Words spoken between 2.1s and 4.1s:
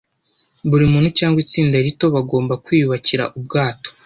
bagombaga kwiyubakira ubwato.